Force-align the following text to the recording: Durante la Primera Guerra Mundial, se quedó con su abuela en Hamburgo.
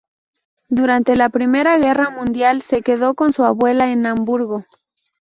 Durante 0.69 1.15
la 1.15 1.29
Primera 1.29 1.77
Guerra 1.77 2.09
Mundial, 2.09 2.63
se 2.63 2.81
quedó 2.81 3.13
con 3.13 3.33
su 3.33 3.43
abuela 3.43 3.91
en 3.91 4.07
Hamburgo. 4.07 4.65